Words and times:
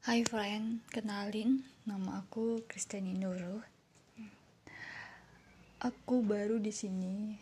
Hai 0.00 0.24
friend, 0.24 0.80
kenalin 0.88 1.60
nama 1.84 2.24
aku 2.24 2.64
Kristiani 2.64 3.20
Nurul. 3.20 3.60
Aku 5.76 6.24
baru 6.24 6.56
di 6.56 6.72
sini. 6.72 7.36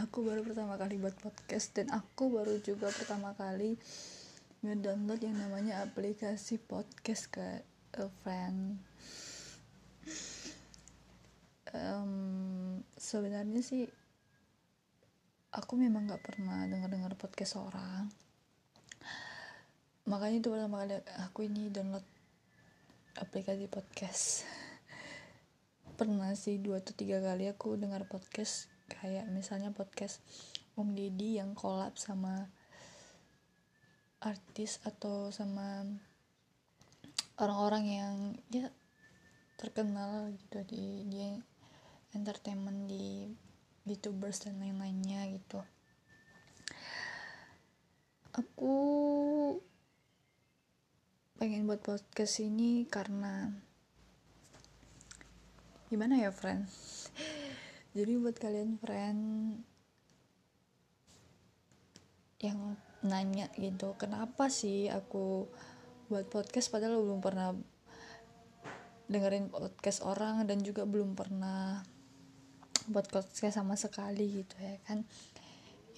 Aku 0.00 0.24
baru 0.24 0.40
pertama 0.48 0.80
kali 0.80 0.96
buat 0.96 1.12
podcast 1.20 1.76
dan 1.76 1.92
aku 1.92 2.32
baru 2.32 2.56
juga 2.64 2.88
pertama 2.88 3.36
kali 3.36 3.76
ngedownload 4.64 5.20
yang 5.20 5.36
namanya 5.36 5.84
aplikasi 5.84 6.56
podcast 6.56 7.28
ke 7.28 7.60
uh, 8.00 8.08
friend. 8.24 8.80
Um, 11.68 12.80
sebenarnya 12.96 13.60
sih 13.60 13.92
aku 15.52 15.76
memang 15.76 16.08
gak 16.08 16.24
pernah 16.32 16.64
dengar-dengar 16.64 17.12
podcast 17.20 17.60
orang 17.60 18.08
makanya 20.08 20.42
itu 20.42 20.48
pertama 20.50 20.82
kali 20.82 20.98
aku 21.22 21.46
ini 21.46 21.70
download 21.70 22.06
aplikasi 23.18 23.68
podcast. 23.68 24.42
Pernah 25.98 26.34
sih 26.34 26.58
dua 26.58 26.80
atau 26.80 26.96
tiga 26.96 27.22
kali 27.22 27.46
aku 27.46 27.78
dengar 27.78 28.08
podcast 28.08 28.72
kayak 28.90 29.28
misalnya 29.30 29.70
podcast 29.70 30.20
Om 30.74 30.96
Deddy 30.96 31.38
yang 31.38 31.52
collab 31.52 32.00
sama 32.00 32.48
artis 34.22 34.78
atau 34.86 35.34
sama 35.34 35.84
orang-orang 37.42 37.84
yang 37.90 38.14
ya 38.54 38.70
terkenal 39.58 40.30
gitu 40.34 40.62
di 40.66 41.06
dia 41.10 41.38
entertainment 42.14 42.86
di 42.86 43.30
youtubers 43.86 44.46
dan 44.46 44.62
lain-lainnya 44.62 45.26
gitu. 45.34 45.60
Aku 48.32 48.74
pengen 51.42 51.66
buat 51.66 51.82
podcast 51.82 52.38
ini 52.38 52.86
karena 52.86 53.50
gimana 55.90 56.14
ya 56.22 56.30
friend? 56.30 56.70
Jadi 57.98 58.14
buat 58.14 58.38
kalian 58.38 58.78
friend 58.78 59.20
yang 62.38 62.78
nanya 63.02 63.50
gitu 63.58 63.98
kenapa 63.98 64.54
sih 64.54 64.86
aku 64.86 65.50
buat 66.06 66.30
podcast 66.30 66.70
padahal 66.70 67.02
belum 67.02 67.18
pernah 67.18 67.58
dengerin 69.10 69.50
podcast 69.50 70.06
orang 70.06 70.46
dan 70.46 70.62
juga 70.62 70.86
belum 70.86 71.18
pernah 71.18 71.82
buat 72.86 73.10
podcast 73.10 73.58
sama 73.58 73.74
sekali 73.74 74.46
gitu 74.46 74.54
ya 74.62 74.78
kan? 74.86 75.02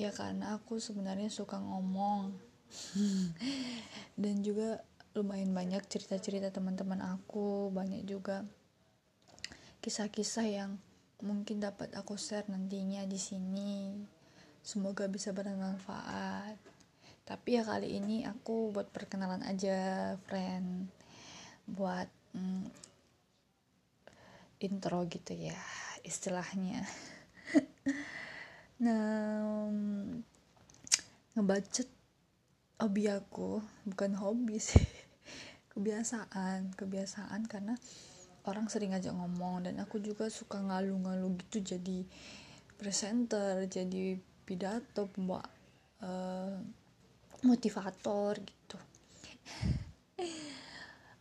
Ya 0.00 0.08
karena 0.08 0.56
aku 0.56 0.80
sebenarnya 0.80 1.28
suka 1.28 1.60
ngomong. 1.60 2.32
Dan 4.22 4.40
juga 4.40 4.82
lumayan 5.14 5.54
banyak 5.54 5.86
cerita-cerita 5.86 6.50
teman-teman 6.50 6.98
aku 6.98 7.70
banyak 7.70 8.02
juga 8.02 8.42
kisah-kisah 9.78 10.46
yang 10.50 10.74
mungkin 11.22 11.62
dapat 11.62 11.94
aku 11.94 12.18
share 12.18 12.50
nantinya 12.50 13.06
di 13.06 13.14
sini. 13.14 13.94
Semoga 14.64 15.06
bisa 15.06 15.30
bermanfaat. 15.30 16.58
Tapi 17.22 17.48
ya 17.56 17.62
kali 17.62 17.94
ini 17.94 18.26
aku 18.26 18.74
buat 18.74 18.90
perkenalan 18.90 19.46
aja 19.46 20.12
friend 20.26 20.90
buat 21.64 22.10
mm, 22.34 22.66
intro 24.66 25.06
gitu 25.06 25.32
ya 25.32 25.58
istilahnya. 26.02 26.82
Nah 28.74 29.70
mm, 29.70 30.26
ngebacet 31.38 31.86
hobi 32.82 33.06
aku 33.06 33.62
bukan 33.86 34.18
hobi 34.18 34.58
sih 34.58 34.93
kebiasaan 35.74 36.78
kebiasaan 36.78 37.50
karena 37.50 37.74
orang 38.46 38.70
sering 38.70 38.94
aja 38.94 39.10
ngomong 39.10 39.66
dan 39.66 39.82
aku 39.82 39.98
juga 39.98 40.30
suka 40.30 40.60
ngalu-ngalu 40.60 41.40
gitu 41.46 41.74
jadi 41.74 42.06
presenter 42.78 43.66
jadi 43.66 44.18
pidato 44.44 45.08
pembawa 45.08 45.40
uh, 46.04 46.52
motivator 47.44 48.40
gitu. 48.40 48.78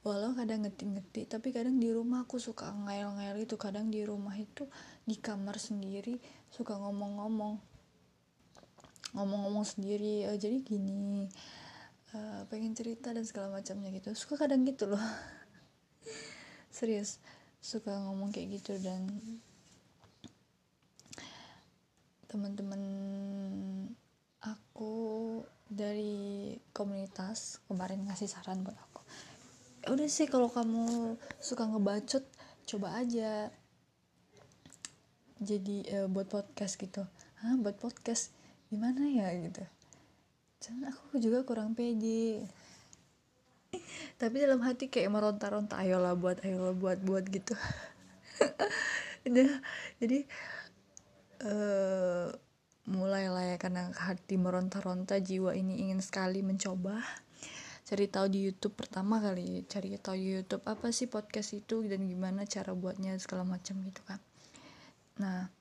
Walau 0.03 0.35
kadang 0.35 0.67
ngetik-ngetik 0.67 1.31
tapi 1.31 1.55
kadang 1.55 1.79
di 1.79 1.87
rumah 1.87 2.27
aku 2.27 2.35
suka 2.35 2.67
ngayal-ngayal 2.71 3.39
itu. 3.39 3.55
Kadang 3.55 3.87
di 3.87 4.03
rumah 4.03 4.35
itu 4.35 4.67
di 5.07 5.15
kamar 5.15 5.55
sendiri 5.55 6.19
suka 6.51 6.75
ngomong-ngomong. 6.75 7.55
Ngomong-ngomong 9.15 9.63
sendiri 9.63 10.27
uh, 10.27 10.35
jadi 10.35 10.59
gini 10.59 11.31
uh, 12.13 12.41
pengen 12.47 12.77
cerita 12.77 13.11
dan 13.11 13.25
segala 13.25 13.49
macamnya 13.49 13.89
gitu. 13.93 14.13
Suka 14.13 14.45
kadang 14.45 14.63
gitu 14.63 14.89
loh. 14.89 15.01
Serius 16.75 17.19
suka 17.63 17.95
ngomong 17.95 18.35
kayak 18.35 18.59
gitu 18.59 18.75
dan 18.83 19.07
teman-teman 22.27 22.83
aku 24.43 24.91
dari 25.71 26.57
komunitas 26.75 27.63
kemarin 27.71 28.03
ngasih 28.03 28.27
saran 28.27 28.67
buat 28.67 28.75
aku. 28.75 29.01
Ya 29.83 29.87
udah 29.95 30.09
sih 30.11 30.27
kalau 30.27 30.51
kamu 30.51 31.15
suka 31.39 31.63
ngebacot 31.69 32.23
coba 32.67 32.99
aja 32.99 33.47
jadi 35.39 36.03
uh, 36.03 36.07
buat 36.11 36.27
podcast 36.27 36.75
gitu. 36.79 37.03
Hah, 37.39 37.55
buat 37.59 37.79
podcast? 37.79 38.31
Gimana 38.71 39.07
ya 39.07 39.31
gitu 39.39 39.63
cuman 40.63 40.95
aku 40.95 41.19
juga 41.19 41.43
kurang 41.43 41.75
pede 41.75 42.47
tapi 44.17 44.39
dalam 44.39 44.61
hati 44.63 44.87
kayak 44.87 45.11
meronta-ronta 45.11 45.81
ayolah 45.81 46.13
buat 46.15 46.39
ayolah 46.45 46.71
buat 46.77 47.01
buat 47.01 47.25
gitu. 47.27 47.57
Jadi 49.99 50.19
uh, 51.43 52.29
mulailah 52.87 53.55
ya 53.55 53.57
karena 53.57 53.89
hati 53.95 54.35
meronta-ronta 54.37 55.17
jiwa 55.19 55.57
ini 55.57 55.87
ingin 55.87 55.99
sekali 55.99 56.45
mencoba. 56.45 57.01
Cari 57.83 58.07
tahu 58.07 58.31
di 58.31 58.47
YouTube 58.47 58.79
pertama 58.79 59.19
kali 59.19 59.67
cari 59.67 59.99
tahu 59.99 60.15
di 60.15 60.39
YouTube 60.39 60.63
apa 60.63 60.87
sih 60.95 61.11
podcast 61.11 61.51
itu 61.51 61.83
dan 61.83 62.07
gimana 62.07 62.47
cara 62.47 62.71
buatnya 62.71 63.19
segala 63.19 63.43
macam 63.43 63.83
gitu 63.83 64.01
kan. 64.07 64.23
Nah 65.19 65.51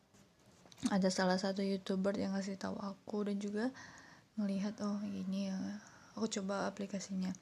ada 0.91 1.09
salah 1.11 1.39
satu 1.39 1.63
youtuber 1.63 2.15
yang 2.15 2.35
ngasih 2.35 2.59
tahu 2.59 2.79
aku 2.79 3.27
dan 3.27 3.43
juga 3.43 3.75
melihat 4.37 4.77
oh 4.81 5.01
ini 5.05 5.53
ya 5.53 5.59
aku 6.17 6.29
coba 6.41 6.69
aplikasinya. 6.69 7.33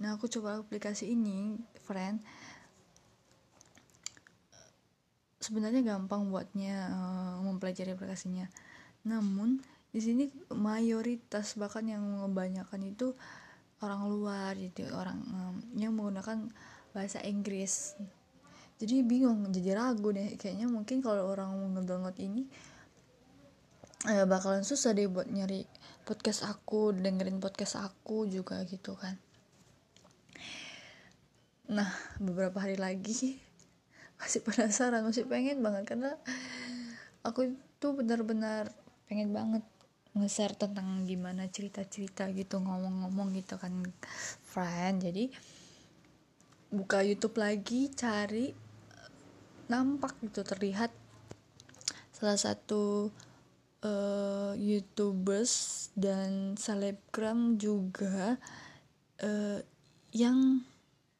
Nah 0.00 0.16
aku 0.16 0.28
coba 0.28 0.60
aplikasi 0.60 1.12
ini 1.16 1.56
friend 1.84 2.20
sebenarnya 5.40 5.84
gampang 5.86 6.26
buatnya 6.26 6.90
uh, 6.90 7.36
mempelajari 7.46 7.94
aplikasinya. 7.94 8.50
Namun 9.06 9.62
di 9.94 10.00
sini 10.02 10.28
mayoritas 10.52 11.54
bahkan 11.54 11.86
yang 11.86 12.02
kebanyakan 12.26 12.82
itu 12.82 13.14
orang 13.80 14.10
luar 14.10 14.58
jadi 14.58 14.90
orang 14.90 15.18
um, 15.30 15.56
yang 15.78 15.94
menggunakan 15.94 16.50
bahasa 16.90 17.22
Inggris. 17.22 17.94
Jadi 18.76 19.06
bingung 19.06 19.48
jadi 19.54 19.78
ragu 19.78 20.12
deh. 20.12 20.36
Kayaknya 20.36 20.66
mungkin 20.68 21.00
kalau 21.00 21.30
orang 21.32 21.54
ngedownload 21.78 22.18
ini 22.20 22.44
eh, 24.06 24.24
bakalan 24.26 24.62
susah 24.62 24.94
deh 24.94 25.10
buat 25.10 25.26
nyari 25.26 25.66
podcast 26.06 26.46
aku 26.46 26.94
dengerin 26.94 27.42
podcast 27.42 27.82
aku 27.82 28.30
juga 28.30 28.62
gitu 28.70 28.94
kan. 28.94 29.18
Nah 31.66 31.90
beberapa 32.22 32.62
hari 32.62 32.78
lagi 32.78 33.42
masih 34.22 34.40
penasaran 34.46 35.02
masih 35.02 35.26
pengen 35.26 35.58
banget 35.60 35.90
karena 35.90 36.14
aku 37.26 37.58
tuh 37.82 37.98
benar-benar 37.98 38.70
pengen 39.10 39.34
banget 39.34 39.66
nge-share 40.16 40.56
tentang 40.56 41.04
gimana 41.04 41.44
cerita-cerita 41.52 42.30
gitu 42.32 42.62
ngomong-ngomong 42.62 43.34
gitu 43.36 43.58
kan 43.58 43.74
friend. 44.46 45.04
Jadi 45.04 45.28
buka 46.70 47.02
YouTube 47.02 47.36
lagi 47.36 47.92
cari 47.92 48.54
nampak 49.66 50.14
gitu 50.22 50.46
terlihat 50.46 50.94
salah 52.14 52.38
satu 52.38 53.10
uh, 53.86 54.52
youtubers 54.58 55.88
dan 55.94 56.58
selebgram 56.58 57.54
juga 57.54 58.36
uh, 59.22 59.58
yang 60.10 60.66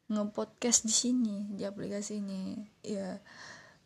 ngepodcast 0.06 0.86
di 0.86 0.94
sini 0.94 1.36
di 1.54 1.62
aplikasi 1.62 2.18
ini. 2.22 2.58
Ya 2.82 3.22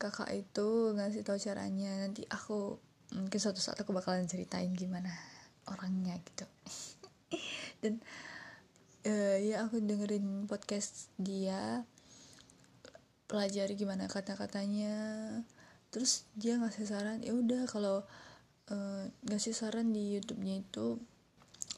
kakak 0.01 0.33
itu 0.33 0.97
ngasih 0.97 1.25
tahu 1.25 1.37
caranya. 1.37 2.01
Nanti 2.01 2.25
aku 2.29 2.81
mungkin 3.13 3.41
suatu 3.43 3.61
saat 3.61 3.81
aku 3.81 3.93
bakalan 3.93 4.29
ceritain 4.31 4.73
gimana 4.73 5.13
orangnya 5.69 6.17
gitu. 6.25 6.47
Dan 7.83 8.01
uh, 9.05 9.37
ya 9.41 9.65
aku 9.69 9.81
dengerin 9.81 10.49
podcast 10.49 11.13
dia 11.21 11.85
pelajari 13.29 13.77
gimana 13.77 14.09
kata-katanya. 14.09 14.97
Terus 15.91 16.23
dia 16.39 16.55
ngasih 16.55 16.87
saran 16.87 17.19
ya 17.25 17.35
udah 17.35 17.67
kalau 17.67 18.07
uh, 18.71 19.05
ngasih 19.27 19.53
saran 19.53 19.91
di 19.91 20.17
YouTube-nya 20.19 20.63
itu 20.63 20.99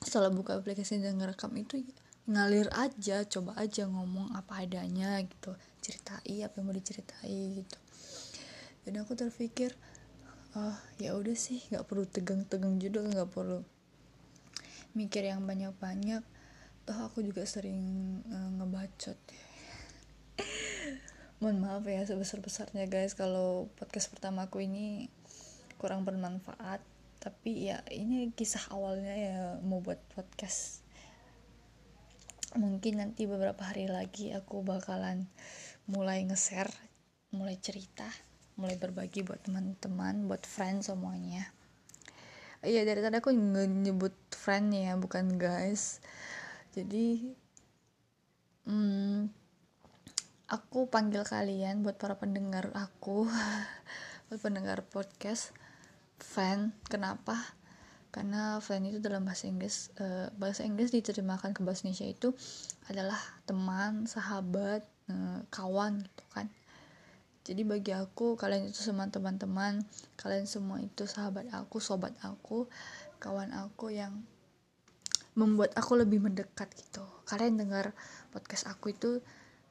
setelah 0.03 0.31
buka 0.31 0.59
aplikasi 0.59 0.99
dan 1.01 1.19
ngerekam 1.19 1.55
itu 1.57 1.83
ngalir 2.23 2.71
aja 2.79 3.27
coba 3.27 3.59
aja 3.59 3.91
ngomong 3.91 4.31
apa 4.39 4.63
adanya 4.63 5.19
gitu 5.27 5.59
ceritai 5.83 6.47
apa 6.47 6.55
yang 6.63 6.67
mau 6.71 6.77
diceritai 6.77 7.39
gitu. 7.59 7.79
Dan 8.87 9.03
aku 9.03 9.19
terpikir 9.19 9.75
oh 10.55 10.77
ya 11.03 11.19
udah 11.19 11.35
sih 11.35 11.65
nggak 11.73 11.87
perlu 11.89 12.05
tegang-tegang 12.07 12.79
juga 12.79 13.03
nggak 13.03 13.31
perlu 13.31 13.67
mikir 14.95 15.27
yang 15.27 15.43
banyak-banyak. 15.43 16.23
Toh 16.83 16.99
aku 16.99 17.23
juga 17.27 17.43
sering 17.47 17.83
uh, 18.31 18.51
ngebacot. 18.59 19.19
Mohon 21.43 21.59
maaf 21.59 21.85
ya 21.91 22.07
sebesar-besarnya 22.07 22.87
guys 22.87 23.19
kalau 23.19 23.67
podcast 23.75 24.15
pertama 24.15 24.47
aku 24.47 24.63
ini 24.63 25.11
kurang 25.83 26.07
bermanfaat 26.07 26.79
tapi 27.19 27.71
ya 27.71 27.83
ini 27.91 28.31
kisah 28.31 28.71
awalnya 28.71 29.15
ya 29.15 29.39
mau 29.67 29.83
buat 29.83 29.99
podcast. 30.15 30.83
Mungkin 32.55 33.03
nanti 33.03 33.27
beberapa 33.27 33.63
hari 33.67 33.91
lagi 33.91 34.31
aku 34.31 34.63
bakalan 34.63 35.27
mulai 35.91 36.23
nge-share 36.27 36.71
mulai 37.35 37.59
cerita 37.59 38.07
mulai 38.55 38.77
berbagi 38.79 39.25
buat 39.27 39.43
teman-teman 39.43 40.31
buat 40.31 40.47
friend 40.47 40.87
semuanya. 40.87 41.51
Iya 42.63 42.87
dari 42.87 43.03
tadi 43.03 43.19
aku 43.19 43.35
nyebut 43.35 44.15
friend 44.31 44.71
ya 44.71 44.95
bukan 44.95 45.35
guys. 45.35 45.99
Jadi 46.75 47.35
hmm, 48.71 49.31
aku 50.47 50.87
panggil 50.91 51.23
kalian 51.23 51.87
buat 51.87 51.97
para 52.03 52.19
pendengar 52.19 52.71
aku 52.75 53.31
buat 54.27 54.41
pendengar 54.43 54.83
podcast 54.87 55.55
fan. 56.25 56.73
Kenapa? 56.89 57.37
Karena 58.13 58.61
friend 58.61 58.93
itu 58.93 59.01
dalam 59.01 59.25
bahasa 59.25 59.49
Inggris 59.49 59.89
uh, 59.97 60.29
bahasa 60.37 60.69
Inggris 60.69 60.93
diterjemahkan 60.93 61.57
ke 61.57 61.65
bahasa 61.65 61.89
Indonesia 61.89 62.09
itu 62.13 62.29
adalah 62.93 63.17
teman 63.49 64.05
sahabat 64.05 64.85
uh, 65.09 65.41
kawan 65.49 66.05
gitu 66.05 66.25
kan. 66.33 66.47
Jadi 67.43 67.67
bagi 67.67 67.91
aku 67.91 68.39
kalian 68.39 68.71
itu 68.71 68.79
semua 68.85 69.11
teman-teman 69.11 69.83
kalian 70.15 70.47
semua 70.47 70.79
itu 70.79 71.09
sahabat 71.09 71.51
aku 71.51 71.83
sobat 71.83 72.15
aku 72.23 72.71
kawan 73.19 73.51
aku 73.51 73.91
yang 73.91 74.23
membuat 75.33 75.73
aku 75.75 75.97
lebih 75.97 76.21
mendekat 76.21 76.69
gitu. 76.77 77.03
Kalian 77.25 77.57
dengar 77.57 77.97
podcast 78.29 78.69
aku 78.69 78.93
itu 78.93 79.25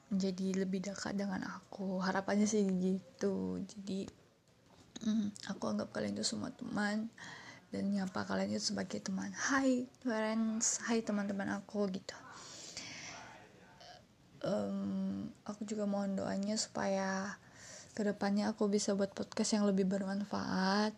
menjadi 0.09 0.65
lebih 0.65 0.81
dekat 0.81 1.13
dengan 1.13 1.45
aku. 1.45 2.01
Harapannya 2.01 2.49
sih 2.49 2.65
gitu. 2.65 3.61
Jadi 3.63 4.20
aku 5.49 5.63
anggap 5.65 5.89
kalian 5.93 6.17
itu 6.17 6.25
semua 6.25 6.53
teman. 6.53 7.09
Dan 7.71 7.87
nyapa 7.95 8.27
kalian 8.27 8.51
itu 8.51 8.75
sebagai 8.75 8.99
teman. 8.99 9.31
Hai 9.31 9.87
friends. 10.03 10.83
Hai 10.85 11.01
teman-teman 11.01 11.47
aku 11.55 11.87
gitu. 11.89 12.17
Um, 14.41 15.29
aku 15.45 15.63
juga 15.69 15.85
mohon 15.85 16.17
doanya 16.17 16.57
supaya 16.57 17.37
ke 17.93 18.01
depannya 18.01 18.49
aku 18.49 18.65
bisa 18.65 18.97
buat 18.97 19.13
podcast 19.13 19.53
yang 19.53 19.69
lebih 19.69 19.85
bermanfaat 19.85 20.97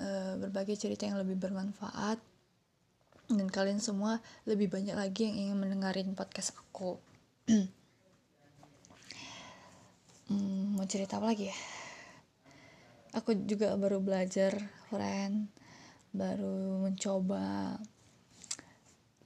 uh, 0.00 0.32
berbagi 0.40 0.80
cerita 0.80 1.04
yang 1.04 1.20
lebih 1.20 1.36
bermanfaat 1.36 2.16
dan 3.28 3.46
kalian 3.52 3.76
semua 3.84 4.24
lebih 4.48 4.72
banyak 4.72 4.96
lagi 4.96 5.28
yang 5.28 5.36
ingin 5.36 5.56
mendengarin 5.60 6.16
podcast 6.16 6.56
aku. 6.56 6.96
Hmm, 10.28 10.76
mau 10.76 10.84
cerita 10.84 11.16
apa 11.16 11.32
lagi 11.32 11.48
ya 11.48 11.77
aku 13.12 13.36
juga 13.48 13.72
baru 13.78 14.02
belajar 14.02 14.56
friend. 14.88 15.48
Baru 16.12 16.88
mencoba 16.88 17.76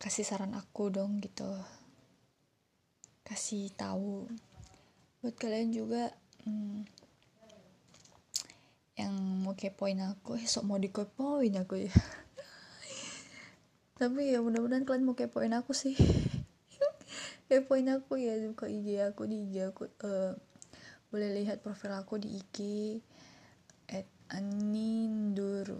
kasih 0.02 0.26
saran 0.26 0.54
aku 0.58 0.90
dong 0.90 1.22
gitu. 1.22 1.46
Kasih 3.22 3.70
tahu. 3.78 4.26
Buat 5.22 5.38
kalian 5.38 5.70
juga 5.70 6.10
hmm, 6.42 6.82
yang 8.98 9.14
mau 9.42 9.54
kepoin 9.54 10.02
aku 10.02 10.36
eh 10.36 10.46
sok 10.46 10.66
mau 10.66 10.78
dikepoin 10.78 11.54
aku 11.62 11.86
ya. 11.86 11.94
Tapi 14.02 14.34
ya 14.34 14.42
mudah-mudahan 14.42 14.82
kalian 14.82 15.06
mau 15.06 15.14
kepoin 15.14 15.54
aku 15.54 15.72
sih. 15.72 15.94
Kepoin 17.52 17.84
aku 17.92 18.16
ya 18.16 18.32
buka 18.48 18.64
IG 18.64 19.12
aku 19.12 19.28
di 19.28 19.44
IG 19.44 19.54
aku 19.68 19.84
uh, 20.08 20.32
boleh 21.12 21.28
lihat 21.36 21.60
profil 21.60 21.92
aku 21.92 22.16
di 22.16 22.40
IG 22.40 22.56
at 23.92 24.08
aninduru. 24.32 25.78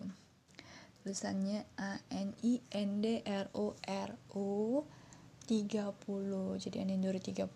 Tulisannya 1.02 1.66
A 1.80 1.98
N 2.14 2.36
I 2.46 2.62
N 2.70 3.02
D 3.02 3.24
R 3.26 3.50
O 3.58 3.74
R 3.82 4.10
U 4.38 4.84
30 5.48 6.62
jadi 6.62 6.86
Aninduri 6.86 7.18
30 7.18 7.50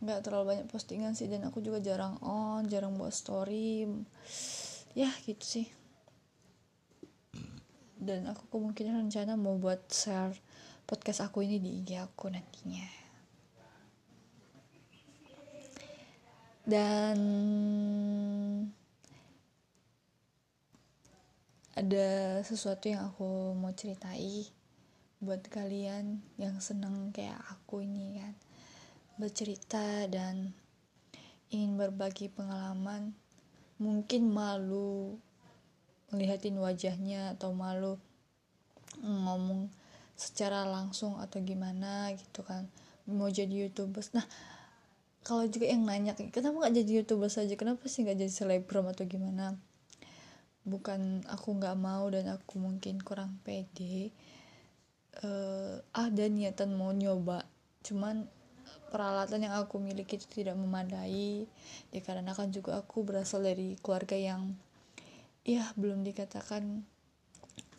nggak 0.00 0.20
terlalu 0.24 0.44
banyak 0.56 0.66
postingan 0.72 1.12
sih 1.12 1.28
dan 1.28 1.44
aku 1.44 1.60
juga 1.60 1.76
jarang 1.78 2.16
on 2.24 2.64
jarang 2.66 2.96
buat 2.96 3.12
story. 3.12 3.84
Ya 4.96 5.12
gitu 5.28 5.44
sih. 5.44 5.68
Dan 8.00 8.24
aku 8.26 8.48
kemungkinan 8.48 8.96
rencana 8.96 9.36
mau 9.36 9.60
buat 9.60 9.92
share 9.92 10.32
podcast 10.88 11.22
aku 11.22 11.44
ini 11.44 11.62
di 11.62 11.84
IG 11.84 12.00
aku 12.00 12.32
nantinya 12.32 12.99
dan 16.68 17.16
ada 21.80 22.40
sesuatu 22.44 22.92
yang 22.92 23.08
aku 23.08 23.56
mau 23.56 23.72
ceritai 23.72 24.44
buat 25.20 25.40
kalian 25.48 26.20
yang 26.36 26.60
seneng 26.60 27.12
kayak 27.12 27.40
aku 27.48 27.84
ini 27.84 28.20
kan. 28.20 28.34
Bercerita 29.20 30.04
dan 30.08 30.52
ingin 31.52 31.80
berbagi 31.80 32.28
pengalaman. 32.28 33.16
Mungkin 33.80 34.28
malu 34.28 35.16
ngeliatin 36.12 36.60
wajahnya 36.60 37.36
atau 37.36 37.56
malu 37.56 37.96
ngomong 39.00 39.72
secara 40.20 40.68
langsung 40.68 41.16
atau 41.16 41.40
gimana 41.40 42.12
gitu 42.12 42.44
kan. 42.44 42.68
Mau 43.08 43.32
jadi 43.32 43.68
youtubers. 43.68 44.12
Nah 44.12 44.24
kalau 45.20 45.44
juga 45.46 45.68
yang 45.68 45.84
nanya 45.84 46.16
kenapa 46.16 46.56
nggak 46.56 46.74
jadi 46.80 46.90
youtubers 47.02 47.36
saja? 47.36 47.52
Kenapa 47.54 47.84
sih 47.86 48.04
nggak 48.04 48.18
jadi 48.24 48.32
selebgram 48.32 48.88
atau 48.88 49.04
gimana? 49.04 49.56
Bukan 50.64 51.24
aku 51.28 51.56
nggak 51.60 51.76
mau 51.76 52.08
dan 52.08 52.32
aku 52.32 52.56
mungkin 52.56 53.00
kurang 53.04 53.36
pede 53.44 54.12
uh, 55.20 55.80
ada 55.92 56.24
niatan 56.28 56.72
mau 56.72 56.92
nyoba. 56.96 57.44
Cuman 57.84 58.28
peralatan 58.88 59.44
yang 59.44 59.54
aku 59.60 59.76
miliki 59.76 60.16
itu 60.16 60.26
tidak 60.30 60.56
memadai. 60.56 61.44
Dikarenakan 61.92 62.48
juga 62.50 62.80
aku 62.80 63.04
berasal 63.04 63.44
dari 63.44 63.76
keluarga 63.80 64.16
yang 64.16 64.56
ya 65.44 65.64
belum 65.76 66.04
dikatakan 66.04 66.84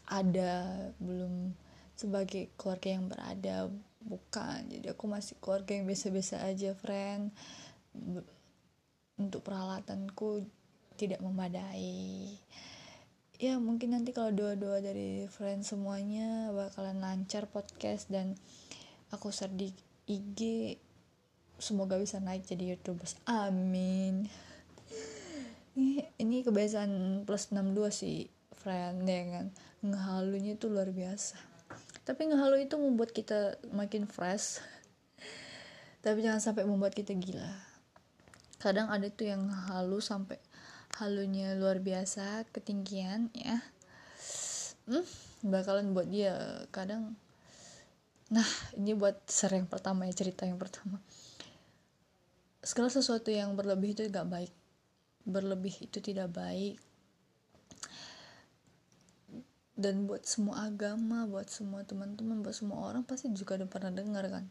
ada 0.09 0.75
belum 0.97 1.55
sebagai 1.95 2.49
keluarga 2.57 2.89
yang 2.89 3.05
berada 3.07 3.69
bukan 4.05 4.65
jadi 4.69 4.93
aku 4.97 5.05
masih 5.05 5.37
keluarga 5.37 5.77
yang 5.77 5.85
biasa-biasa 5.85 6.45
aja 6.45 6.73
friend. 6.77 7.33
Untuk 9.21 9.45
peralatanku 9.45 10.45
tidak 10.97 11.21
memadai. 11.21 12.37
Ya 13.41 13.57
mungkin 13.57 13.97
nanti 13.97 14.13
kalau 14.13 14.29
doa-doa 14.29 14.85
dari 14.85 15.25
friends 15.25 15.73
semuanya 15.73 16.53
bakalan 16.53 17.01
lancar 17.01 17.49
podcast 17.49 18.05
dan 18.09 18.37
aku 19.09 19.33
share 19.33 19.49
di 19.49 19.73
IG 20.05 20.77
semoga 21.57 21.97
bisa 21.97 22.21
naik 22.21 22.45
jadi 22.45 22.77
youtubers. 22.77 23.17
Amin. 23.25 24.29
Ini, 25.73 26.05
ini 26.21 26.45
kebiasaan 26.45 27.23
plus 27.25 27.49
62 27.49 27.89
sih 27.89 28.29
friend 28.53 29.09
ya 29.09 29.21
kan? 29.41 29.47
Ngehalunya 29.81 30.57
itu 30.57 30.69
luar 30.69 30.93
biasa 30.93 31.50
tapi 32.01 32.33
ngehalu 32.33 32.65
itu 32.65 32.75
membuat 32.81 33.13
kita 33.13 33.61
makin 33.69 34.09
fresh. 34.09 34.57
Tapi 36.05 36.25
jangan 36.25 36.41
sampai 36.41 36.65
membuat 36.65 36.97
kita 36.97 37.13
gila. 37.13 37.45
Kadang 38.57 38.89
ada 38.89 39.05
tuh 39.13 39.29
yang 39.29 39.45
halu 39.69 40.01
sampai 40.01 40.41
halunya 40.97 41.53
luar 41.53 41.77
biasa 41.77 42.49
ketinggian 42.49 43.29
ya. 43.37 43.61
Hmm, 44.89 45.05
bakalan 45.45 45.93
buat 45.93 46.09
dia 46.09 46.65
kadang 46.73 47.13
nah 48.31 48.47
ini 48.79 48.95
buat 48.95 49.27
sering 49.27 49.67
pertama 49.67 50.07
ya 50.09 50.13
cerita 50.15 50.49
yang 50.49 50.57
pertama. 50.57 50.97
Segala 52.65 52.89
sesuatu 52.89 53.29
yang 53.29 53.53
berlebih 53.53 53.93
itu 53.97 54.05
gak 54.09 54.29
baik. 54.29 54.53
Berlebih 55.25 55.85
itu 55.85 56.01
tidak 56.01 56.33
baik 56.33 56.81
dan 59.81 60.05
buat 60.05 60.21
semua 60.29 60.69
agama 60.69 61.25
buat 61.25 61.49
semua 61.49 61.81
teman-teman 61.81 62.45
buat 62.45 62.53
semua 62.53 62.93
orang 62.93 63.01
pasti 63.01 63.33
juga 63.33 63.57
udah 63.57 63.69
pernah 63.69 63.89
dengar 63.89 64.23
kan. 64.29 64.45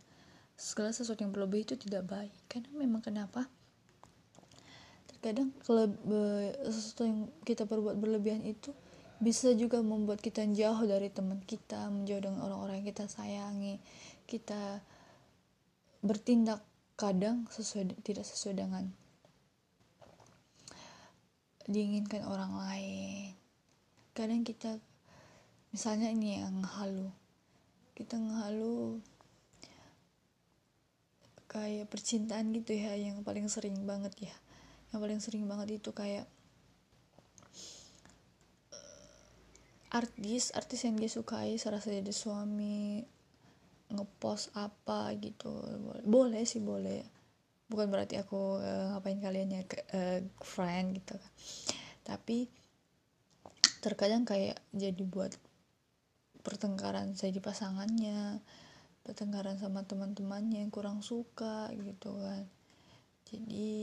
Segala 0.58 0.90
sesuatu 0.90 1.22
yang 1.22 1.32
berlebih 1.32 1.64
itu 1.64 1.78
tidak 1.78 2.04
baik. 2.10 2.34
Karena 2.50 2.68
memang 2.74 3.00
kenapa? 3.00 3.46
Kadang 5.20 5.52
kalau 5.64 5.86
sesuatu 6.66 7.04
yang 7.04 7.28
kita 7.44 7.68
perbuat 7.68 7.96
berlebihan 7.96 8.40
itu 8.42 8.72
bisa 9.20 9.52
juga 9.52 9.84
membuat 9.84 10.24
kita 10.24 10.48
jauh 10.48 10.80
dari 10.88 11.12
teman 11.12 11.44
kita 11.44 11.92
menjauh 11.92 12.24
dengan 12.24 12.40
orang-orang 12.40 12.80
yang 12.80 12.88
kita 12.88 13.04
sayangi. 13.04 13.76
Kita 14.24 14.80
bertindak 16.00 16.64
kadang 16.96 17.44
sesuai 17.52 18.00
tidak 18.00 18.24
sesuai 18.24 18.64
dengan 18.64 18.84
diinginkan 21.68 22.24
orang 22.24 22.56
lain. 22.56 23.36
Kadang 24.16 24.40
kita 24.42 24.80
misalnya 25.70 26.10
ini 26.10 26.42
yang 26.42 26.62
halu 26.66 27.10
kita 27.94 28.16
ngehalu 28.16 28.98
kayak 31.50 31.90
percintaan 31.90 32.54
gitu 32.54 32.78
ya 32.78 32.94
yang 32.94 33.26
paling 33.26 33.50
sering 33.50 33.76
banget 33.84 34.30
ya. 34.30 34.34
Yang 34.94 35.00
paling 35.02 35.20
sering 35.20 35.44
banget 35.50 35.82
itu 35.82 35.90
kayak 35.90 36.26
artis 39.90 40.54
artis 40.54 40.86
yang 40.86 40.94
dia 40.94 41.10
sukai 41.10 41.58
serasa 41.58 41.90
jadi 41.90 42.14
suami 42.14 43.02
ngepost 43.90 44.54
apa 44.54 45.10
gitu. 45.18 45.50
Boleh 46.06 46.46
sih 46.46 46.62
boleh. 46.62 47.02
Bukan 47.66 47.90
berarti 47.90 48.18
aku 48.18 48.58
uh, 48.58 48.94
ngapain 48.94 49.18
kalian 49.22 49.54
ya 49.54 49.62
uh, 49.94 50.18
friend 50.42 50.98
gitu 50.98 51.18
tapi 52.10 52.50
terkadang 53.78 54.26
kayak 54.26 54.58
jadi 54.74 54.98
buat 55.06 55.32
pertengkaran 56.40 57.12
saya 57.16 57.32
di 57.32 57.42
pasangannya 57.42 58.40
pertengkaran 59.04 59.56
sama 59.56 59.84
teman-temannya 59.84 60.64
yang 60.64 60.72
kurang 60.72 61.00
suka 61.00 61.72
gitu 61.72 62.16
kan. 62.20 62.44
Jadi 63.30 63.78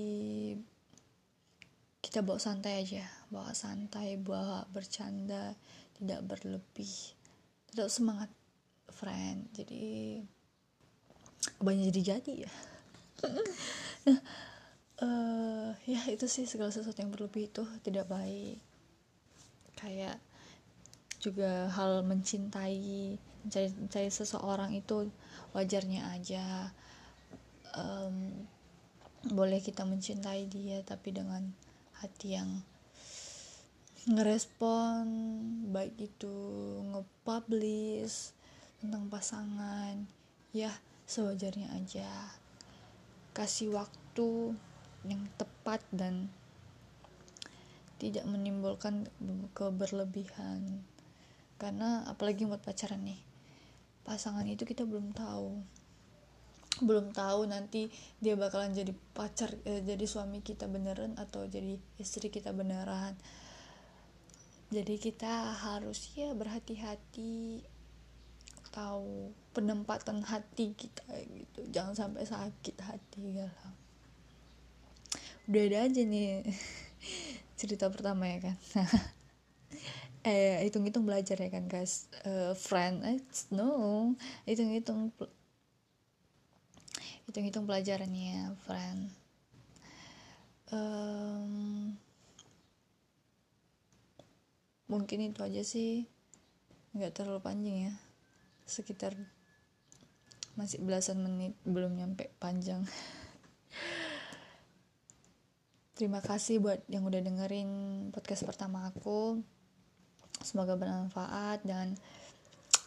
kita 2.04 2.24
bawa 2.24 2.40
santai 2.40 2.86
aja 2.86 3.04
bawa 3.28 3.52
santai 3.52 4.16
bawa 4.16 4.64
bercanda 4.72 5.58
tidak 5.98 6.24
berlebih 6.24 6.94
tidak 7.74 7.90
semangat 7.90 8.30
friend. 8.94 9.50
Jadi 9.52 10.22
banyak 11.60 11.90
jadi 11.92 12.02
jadi 12.18 12.34
ya. 12.48 12.54
Nah 14.08 14.20
uh, 15.04 15.70
ya 15.90 16.02
itu 16.10 16.26
sih 16.30 16.46
segala 16.46 16.70
sesuatu 16.70 17.02
yang 17.02 17.12
berlebih 17.12 17.50
itu 17.50 17.64
tidak 17.82 18.08
baik. 18.10 18.62
Kayak 19.78 20.18
juga 21.18 21.68
hal 21.74 22.06
mencintai 22.06 23.18
mencari, 23.48 23.70
mencari 23.80 24.10
seseorang 24.12 24.76
itu 24.76 25.10
wajarnya 25.56 26.14
aja. 26.14 26.76
Um, 27.78 28.48
boleh 29.28 29.60
kita 29.60 29.84
mencintai 29.84 30.48
dia 30.48 30.84
tapi 30.86 31.12
dengan 31.12 31.52
hati 32.00 32.38
yang 32.38 32.64
ngerespon 34.08 35.04
baik 35.74 36.00
itu 36.00 36.36
ngepublish 36.96 38.32
tentang 38.80 39.12
pasangan 39.12 40.08
ya 40.56 40.72
sewajarnya 41.08 41.72
aja. 41.76 42.08
Kasih 43.32 43.74
waktu 43.74 44.56
yang 45.08 45.24
tepat 45.40 45.80
dan 45.94 46.32
tidak 47.98 48.26
menimbulkan 48.30 49.10
keberlebihan 49.58 50.86
karena 51.58 52.06
apalagi 52.06 52.46
buat 52.46 52.62
pacaran 52.62 53.02
nih 53.04 53.22
pasangan 54.06 54.48
itu 54.48 54.64
kita 54.64 54.88
belum 54.88 55.12
tahu. 55.12 55.62
Belum 56.78 57.10
tahu 57.10 57.50
nanti 57.50 57.90
dia 58.22 58.38
bakalan 58.38 58.72
jadi 58.72 58.94
pacar 59.18 59.50
eh, 59.66 59.82
jadi 59.82 60.06
suami 60.06 60.46
kita 60.46 60.70
beneran 60.70 61.18
atau 61.18 61.44
jadi 61.50 61.76
istri 61.98 62.30
kita 62.30 62.54
beneran. 62.54 63.18
Jadi 64.70 64.96
kita 65.02 65.58
harus 65.58 66.14
ya 66.14 66.32
berhati-hati 66.38 67.66
tahu 68.72 69.34
penempatan 69.58 70.22
hati 70.22 70.78
kita 70.78 71.04
gitu. 71.34 71.60
Jangan 71.74 71.94
sampai 71.98 72.24
sakit 72.24 72.76
hati 72.80 73.42
ya 73.42 73.50
udah 75.48 75.64
ada 75.64 75.78
aja 75.88 76.04
nih 76.04 76.44
cerita 77.60 77.88
pertama 77.88 78.28
ya 78.28 78.52
kan 78.52 78.56
eh 80.26 80.64
hitung-hitung 80.66 81.06
belajar 81.06 81.38
ya 81.38 81.50
kan 81.52 81.70
guys. 81.70 82.08
Uh, 82.26 82.58
friend 82.58 83.04
eh, 83.06 83.20
no. 83.54 84.14
Hitung-hitung 84.50 85.14
hitung-hitung 87.28 87.68
pelajarannya 87.68 88.56
friend. 88.64 89.12
Um, 90.72 91.96
mungkin 94.88 95.32
itu 95.32 95.40
aja 95.44 95.62
sih. 95.64 96.08
Nggak 96.96 97.14
terlalu 97.20 97.44
panjang 97.44 97.78
ya. 97.92 97.94
Sekitar 98.64 99.14
masih 100.58 100.82
belasan 100.82 101.22
menit 101.22 101.54
belum 101.68 101.94
nyampe 101.94 102.34
panjang. 102.42 102.82
Terima 105.98 106.22
kasih 106.22 106.62
buat 106.62 106.82
yang 106.90 107.06
udah 107.06 107.22
dengerin 107.22 107.70
podcast 108.14 108.46
pertama 108.46 108.90
aku 108.90 109.42
semoga 110.42 110.78
bermanfaat 110.78 111.64
dan 111.64 111.98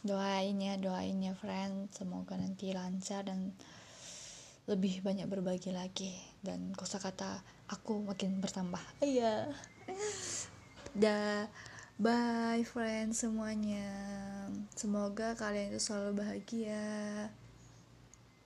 doain 0.02 0.57
ya 0.57 0.80
doain 0.80 1.21
ya 1.21 1.37
friend 1.37 1.92
semoga 1.92 2.37
nanti 2.38 2.73
lancar 2.73 3.26
dan 3.26 3.52
lebih 4.69 5.02
banyak 5.02 5.26
berbagi 5.26 5.75
lagi 5.75 6.14
dan 6.40 6.73
kosakata 6.73 7.42
aku 7.69 8.00
makin 8.07 8.38
bertambah 8.40 8.80
iya 9.02 9.50
dah 10.95 11.49
Bye 12.00 12.64
friends 12.64 13.21
semuanya. 13.21 13.92
Semoga 14.73 15.37
kalian 15.37 15.76
itu 15.76 15.85
selalu 15.85 16.25
bahagia. 16.25 17.28